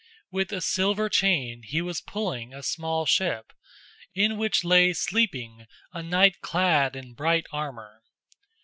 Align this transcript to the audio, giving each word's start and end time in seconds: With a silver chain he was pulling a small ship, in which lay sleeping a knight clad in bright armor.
With 0.31 0.51
a 0.51 0.61
silver 0.61 1.09
chain 1.09 1.61
he 1.61 1.79
was 1.79 2.01
pulling 2.01 2.55
a 2.55 2.63
small 2.63 3.05
ship, 3.05 3.53
in 4.15 4.35
which 4.35 4.63
lay 4.63 4.93
sleeping 4.93 5.67
a 5.93 6.01
knight 6.01 6.41
clad 6.41 6.95
in 6.95 7.13
bright 7.13 7.45
armor. 7.51 8.01